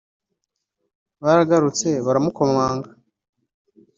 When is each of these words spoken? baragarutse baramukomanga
baragarutse 1.23 1.87
baramukomanga 2.05 2.89